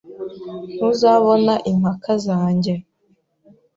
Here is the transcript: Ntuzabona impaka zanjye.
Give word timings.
Ntuzabona 0.75 1.53
impaka 1.71 2.11
zanjye. 2.25 2.73